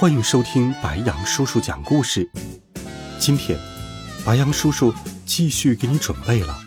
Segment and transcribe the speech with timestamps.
[0.00, 2.26] 欢迎收听白羊叔叔讲故事。
[3.18, 3.58] 今天，
[4.24, 4.94] 白羊叔叔
[5.26, 6.58] 继续给你准备了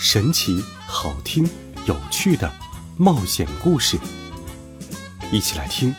[0.00, 1.46] 神奇、好听、
[1.84, 2.50] 有趣的
[2.96, 3.98] 冒险故事，
[5.30, 5.94] 一起来听。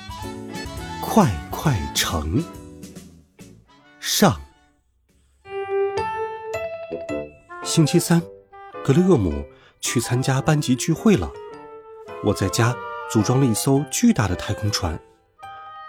[0.99, 2.43] 快快城
[3.99, 4.41] 上，
[7.63, 8.19] 星期三，
[8.83, 9.45] 格雷厄姆
[9.79, 11.29] 去参加班级聚会了。
[12.23, 12.75] 我在家。
[13.11, 14.99] 组装了一艘巨大的太空船，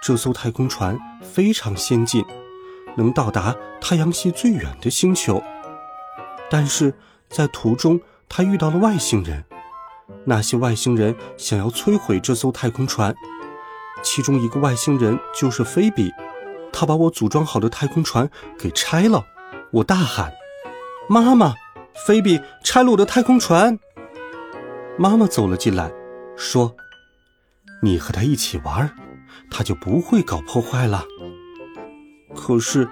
[0.03, 2.25] 这艘太空船非常先进，
[2.97, 5.43] 能到达太阳系最远的星球。
[6.51, 6.95] 但是
[7.29, 9.45] 在途中，他遇到了外星人，
[10.25, 13.15] 那些外星人想要摧毁这艘太空船。
[14.03, 16.11] 其中一个外星人就是菲比，
[16.73, 19.27] 他把我组装好的太空船给拆了。
[19.71, 20.33] 我大喊
[21.09, 21.55] ：“妈妈，
[22.07, 23.79] 菲比拆了我的太空船！”
[24.99, 25.93] 妈妈走了进来，
[26.37, 26.75] 说。
[27.83, 28.95] 你和他一起玩，
[29.51, 31.05] 他就不会搞破坏了。
[32.35, 32.89] 可是，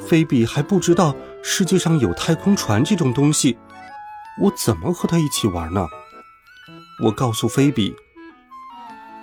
[0.00, 3.58] 菲比还不知道世界上有太空船这种东西，
[4.40, 5.86] 我怎么和他一起玩呢？
[7.04, 7.94] 我告诉菲比，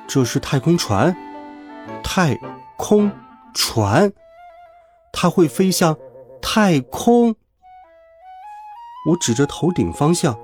[0.07, 1.15] 这是太空船，
[2.03, 2.39] 太
[2.77, 3.11] 空
[3.53, 4.13] 船，
[5.11, 5.97] 它会飞向
[6.41, 7.35] 太空。
[9.09, 10.37] 我指着头顶方向，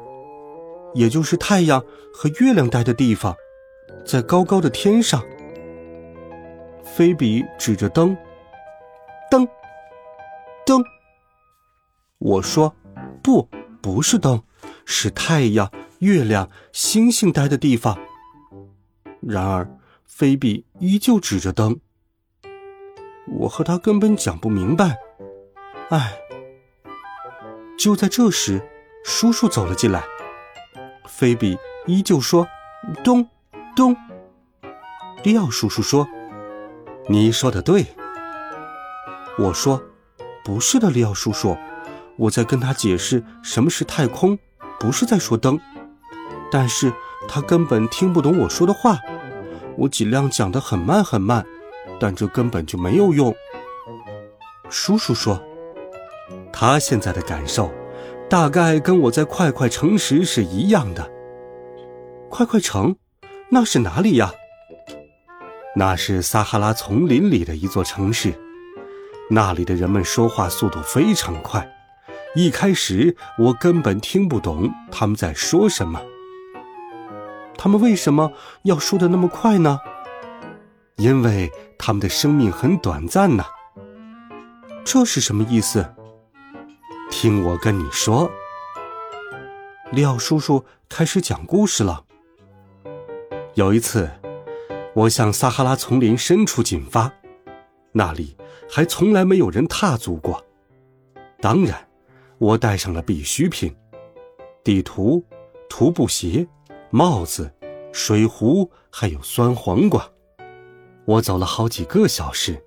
[0.93, 1.83] 也就是太阳
[2.13, 3.35] 和月亮待的地方。
[4.05, 5.23] 在高高的天上，
[6.93, 8.17] 菲比指着灯，
[9.29, 9.47] 灯，
[10.65, 10.83] 灯。
[12.17, 12.75] 我说
[13.23, 13.47] ：“不，
[13.81, 14.43] 不是灯，
[14.85, 17.97] 是太阳、月亮、星星待的地方。”
[19.23, 19.65] 然而，
[20.05, 21.79] 菲比依旧指着灯。
[23.39, 24.97] 我和他根本讲不明白。
[25.91, 26.17] 唉。
[27.79, 28.61] 就在这时，
[29.05, 30.03] 叔叔走了进来。
[31.07, 31.57] 菲比
[31.87, 32.45] 依旧说
[33.01, 33.25] ：“咚。”
[33.77, 33.95] 咚！
[35.23, 36.05] 迪奥叔叔说
[37.07, 37.85] ：“你说的对。”
[39.39, 39.81] 我说
[40.43, 41.57] ：“不是的，利奥叔叔，
[42.17, 44.37] 我在跟他解释什么是太空，
[44.79, 45.59] 不是在说灯。”
[46.51, 46.91] 但是
[47.27, 48.97] 他根本听不懂我说的话。
[49.77, 51.45] 我尽量讲得很慢很慢，
[51.99, 53.33] 但这根本就没有用。
[54.69, 55.41] 叔叔说
[56.51, 57.71] ：“他现在的感受，
[58.29, 61.09] 大概跟我在快快城时是一样的。”
[62.29, 62.95] 快快城。
[63.49, 64.31] 那是哪里呀？
[65.75, 68.33] 那是撒哈拉丛林里的一座城市，
[69.29, 71.65] 那里的人们说话速度非常快，
[72.35, 76.01] 一开始我根本听不懂他们在说什么。
[77.57, 78.33] 他们为什么
[78.63, 79.79] 要说的那么快呢？
[80.97, 83.45] 因为他们的生命很短暂呢。
[84.83, 85.93] 这是什么意思？
[87.09, 88.29] 听我跟你说，
[89.91, 92.03] 廖叔叔开始讲故事了。
[93.53, 94.09] 有一次，
[94.93, 97.11] 我向撒哈拉丛林深处进发，
[97.93, 98.35] 那里
[98.69, 100.43] 还从来没有人踏足过。
[101.39, 101.87] 当然，
[102.37, 103.73] 我带上了必需品：
[104.63, 105.25] 地图、
[105.69, 106.45] 徒步鞋、
[106.89, 107.49] 帽子、
[107.93, 110.05] 水壶，还有酸黄瓜。
[111.05, 112.61] 我走了好几个小时，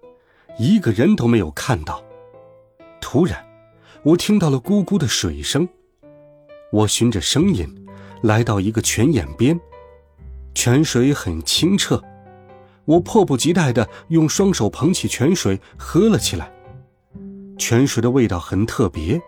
[0.59, 2.03] 一个人都没有看到。
[3.03, 3.45] 突然，
[4.03, 5.69] 我听到了咕咕的水声。
[6.73, 7.87] 我循着声音，
[8.23, 9.61] 来到一个泉眼边。
[10.55, 12.03] 泉水很清澈，
[12.85, 16.53] 我迫不及待的用双手捧起泉水喝了起来。
[17.57, 19.21] 泉水的味道很特别，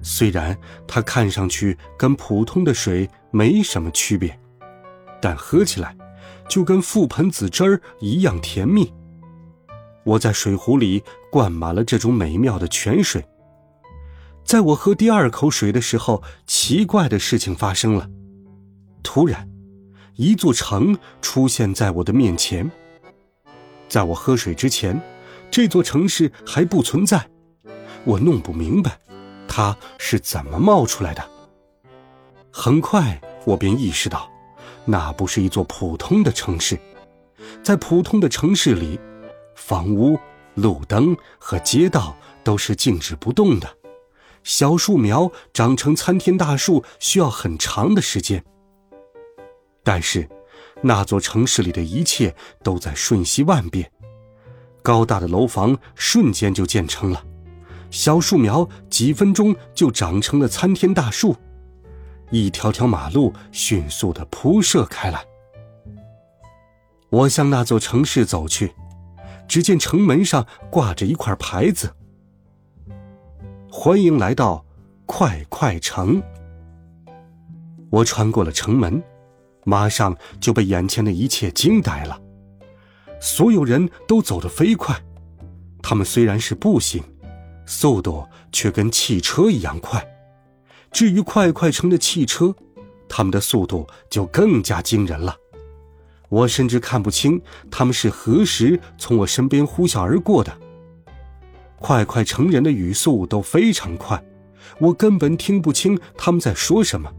[0.00, 4.38] 虽然它看上去跟普通的水没什么区别，
[5.20, 5.96] 但喝起来
[6.48, 8.92] 就跟覆盆子汁儿一样甜蜜。
[10.04, 13.24] 我在水壶里灌满了这种美妙的泉水。
[14.44, 18.08] 在我喝第二口水的时候，奇怪的事情发生了，
[19.02, 19.48] 突然。
[20.14, 22.70] 一座城出现在我的面前。
[23.88, 25.00] 在我喝水之前，
[25.50, 27.28] 这座城市还不存在。
[28.04, 28.98] 我弄不明白，
[29.48, 31.24] 它是怎么冒出来的。
[32.52, 34.30] 很快，我便意识到，
[34.84, 36.78] 那不是一座普通的城市。
[37.62, 38.98] 在普通的城市里，
[39.54, 40.18] 房屋、
[40.54, 43.68] 路灯和街道都是静止不动的。
[44.42, 48.44] 小树苗长成参天大树需要很长的时间。
[49.82, 50.28] 但是，
[50.86, 53.90] 那座城市里的一切都在瞬息万变。
[54.82, 57.24] 高大的楼房瞬间就建成了，
[57.90, 61.34] 小树苗几分钟就长成了参天大树，
[62.30, 65.24] 一条条马路迅速的铺设开来。
[67.10, 68.72] 我向那座城市走去，
[69.48, 71.92] 只见城门上挂着一块牌子
[73.70, 74.64] ：“欢迎来到
[75.04, 76.22] 快快城。”
[77.90, 79.02] 我穿过了城门，
[79.66, 82.18] 马上就被眼前的一切惊呆了。
[83.20, 84.96] 所有人都走得飞快，
[85.82, 87.02] 他们虽然是步行，
[87.66, 90.06] 速度却跟汽车一样快。
[90.92, 92.54] 至于快快城的汽车，
[93.08, 95.34] 他们的速度就更加惊人了。
[96.28, 97.40] 我甚至看不清
[97.70, 100.56] 他们是何时从我身边呼啸而过的。
[101.78, 104.22] 快快城人的语速都非常快，
[104.78, 107.12] 我根本听不清他们在说什么。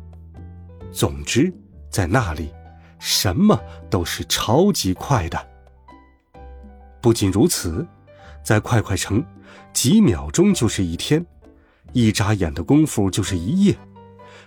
[0.91, 1.53] 总之，
[1.97, 2.53] 在那里，
[2.99, 3.59] 什么
[3.89, 5.47] 都是超级快的。
[7.01, 7.83] 不仅如此，
[8.43, 9.25] 在快快城，
[9.73, 11.25] 几秒钟就是一天，
[11.93, 13.75] 一眨眼的功夫就是一夜。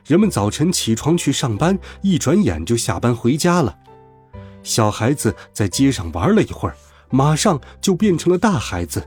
[0.07, 3.77] 人们早晨起床去上班，一转眼就下班回家了。
[4.63, 6.77] 小孩子在街上玩了一会儿，
[7.11, 9.05] 马上就变成了大孩子，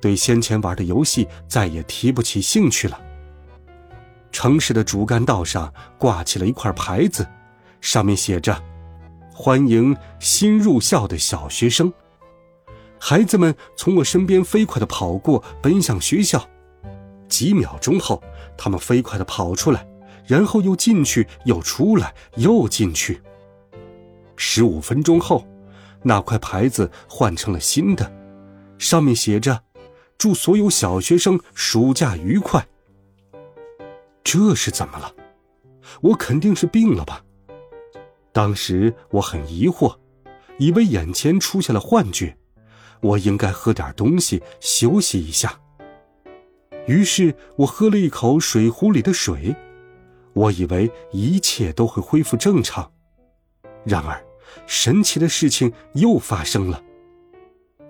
[0.00, 2.98] 对先前玩的游戏再也提不起兴趣了。
[4.32, 7.28] 城市的主干道上挂起了一块牌子，
[7.84, 8.58] 上面写着
[9.30, 11.92] ：“欢迎新入校的小学生。”
[12.98, 16.42] 孩子们从我身边飞快地跑过，奔向学校。
[17.28, 18.22] 几秒钟后，
[18.56, 19.86] 他们飞快地跑出来，
[20.26, 23.20] 然后又进去，又出来，又进去。
[24.34, 25.46] 十五分钟后，
[26.02, 28.10] 那块牌子换成了新的，
[28.78, 29.62] 上面写着
[30.16, 32.66] ：“祝所有小学生暑假愉快。”
[34.24, 35.14] 这是怎么了？
[36.00, 37.22] 我肯定是病了吧？
[38.34, 39.96] 当时我很疑惑，
[40.58, 42.36] 以为眼前出现了幻觉，
[43.00, 45.60] 我应该喝点东西休息一下。
[46.88, 49.54] 于是我喝了一口水壶里的水，
[50.32, 52.90] 我以为一切都会恢复正常。
[53.84, 54.20] 然而，
[54.66, 56.82] 神奇的事情又发生了，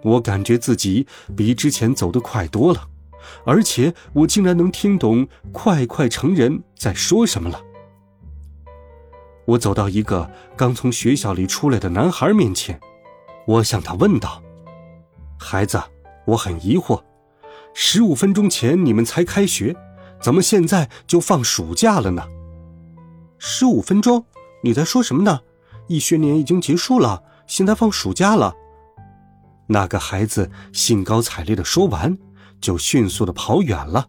[0.03, 2.87] 我感觉自己比之前走得快多了。
[3.47, 7.63] 而且我竟然能听懂快快成人在说什么了。
[9.47, 12.81] 我走到一个刚从学校里出来的男孩面前，
[13.47, 14.43] 我向他问道
[15.39, 15.83] ：“孩子，
[16.27, 17.03] 我很疑惑，
[17.75, 19.77] 十五分钟前你们才开学，
[20.21, 22.27] 怎么现在就放暑假了呢？”
[23.39, 24.25] 十五分钟？
[24.63, 25.41] 你在说什么呢？
[25.89, 28.55] 一学年已经结束了，现在放暑假了。
[29.67, 32.17] 那个孩子兴高采烈的说完。
[32.61, 34.09] 就迅速的跑远了。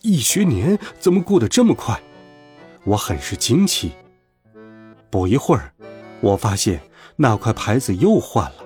[0.00, 2.02] 一学年怎么过得这么快？
[2.84, 3.92] 我很是惊奇。
[5.10, 5.72] 不一会儿，
[6.20, 6.80] 我发现
[7.16, 8.64] 那块牌子又换了，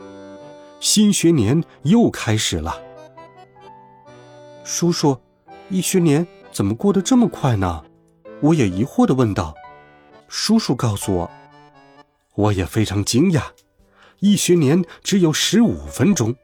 [0.81, 2.81] 新学年又开始了。
[4.65, 5.19] 叔叔，
[5.71, 7.85] 一学年怎么过得这么快呢？
[8.41, 9.55] 我也疑惑的问道。
[10.29, 11.31] 叔叔告诉我，
[12.35, 13.43] 我也非常惊讶，
[14.21, 16.35] 一学年只有十五分钟。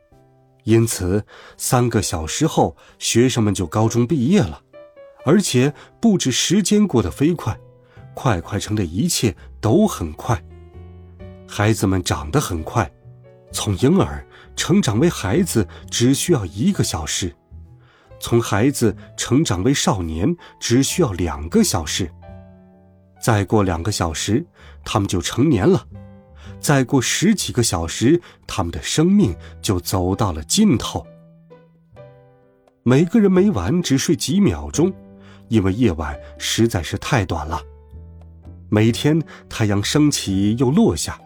[0.65, 1.25] 因此，
[1.59, 4.63] 三个小时后，学生们就高中毕业了，
[5.27, 7.59] 而且不止时间过得飞快，
[8.15, 10.43] 快快城的一切都很快。
[11.47, 12.91] 孩子们长得很快，
[13.53, 14.27] 从婴儿
[14.57, 17.35] 成长为孩子只需要一个小时，
[18.19, 22.11] 从孩子成长为少年只需要两个小时，
[23.21, 24.45] 再过两个小时，
[24.85, 25.87] 他们就成年了。
[26.59, 31.07] 再过十几个小时，他们的生命就走到了尽头。
[32.83, 34.93] 每个人每晚只睡几秒钟，
[35.49, 37.63] 因为夜晚实在是太短了。
[38.71, 41.21] 每天太阳升起又落下，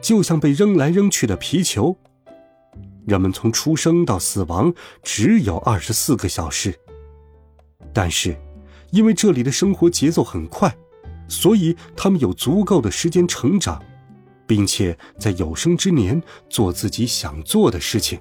[0.00, 1.96] 就像被扔来扔去的皮球。
[3.06, 4.72] 人们从出生到死亡
[5.02, 6.74] 只有二十四个小时，
[7.92, 8.36] 但是，
[8.90, 10.74] 因为这里的生活节奏很快，
[11.28, 13.82] 所以他们有足够的时间成长。
[14.46, 18.20] 并且在有生之年做自己想做的事情。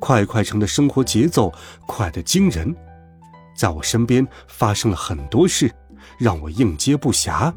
[0.00, 1.52] 快快城的生活节奏
[1.86, 2.74] 快得惊人，
[3.56, 5.72] 在我身边发生了很多事，
[6.18, 7.52] 让我应接不暇。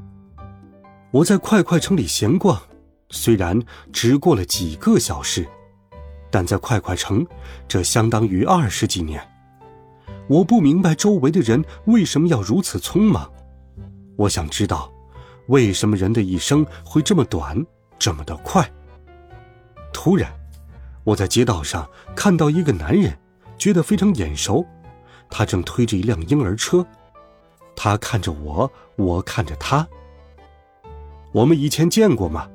[1.11, 2.61] 我在快快城里闲逛，
[3.09, 3.59] 虽然
[3.91, 5.47] 只过了几个小时，
[6.29, 7.25] 但在快快城，
[7.67, 9.21] 这相当于二十几年。
[10.27, 13.31] 我不明白周围的人为什么要如此匆忙，
[14.17, 14.91] 我想知道。
[15.47, 17.65] 为什么人的一生会这么短，
[17.97, 18.69] 这么的快？
[19.93, 20.29] 突然，
[21.05, 23.17] 我在街道上看到一个男人，
[23.57, 24.65] 觉得非常眼熟。
[25.29, 26.85] 他正推着一辆婴儿车，
[27.77, 29.87] 他看着我，我看着他。
[31.31, 32.49] 我们以前见过吗？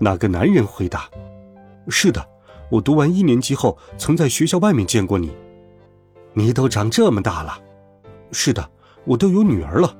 [0.00, 1.08] 那个男人回答
[1.88, 2.26] ：“是的，
[2.70, 5.30] 我读完一年级后曾在学校外面见过你。
[6.32, 7.60] 你都长这么大了。
[8.32, 8.68] 是的，
[9.04, 9.94] 我都有女儿了。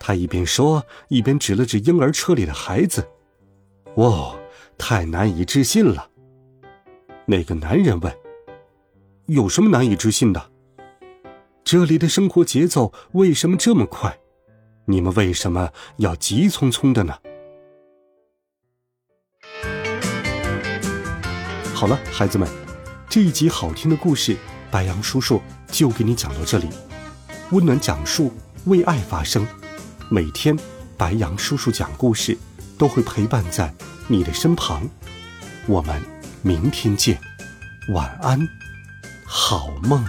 [0.00, 3.06] 他一边说，一边指了指婴儿车里的孩子。
[3.94, 4.36] 哦，
[4.76, 6.08] 太难以置信了。
[7.24, 8.12] 那个男人问
[9.26, 10.49] ：“有什么难以置信的？
[11.72, 14.18] 这里的生活节奏为什么这么快？
[14.86, 17.14] 你们为什么要急匆匆的呢？”
[21.72, 22.48] 好了，孩子们，
[23.08, 24.36] 这一集好听的故事，
[24.68, 26.66] 白杨叔叔就给你讲到这里。
[27.52, 28.32] 温暖讲述，
[28.64, 29.46] 为爱发声。
[30.08, 30.58] 每天，
[30.96, 32.36] 白杨叔叔讲故事
[32.76, 33.72] 都会陪伴在
[34.08, 34.82] 你的身旁。
[35.68, 36.02] 我们
[36.42, 37.16] 明天见，
[37.94, 38.40] 晚安，
[39.24, 40.04] 好梦。